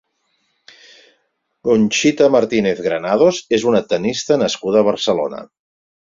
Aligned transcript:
Conchita 1.67 2.29
Martínez 2.35 2.81
Granados 2.87 3.41
és 3.57 3.65
una 3.73 3.81
tennista 3.91 4.39
nascuda 4.45 4.81
a 4.81 4.87
Barcelona. 4.89 5.43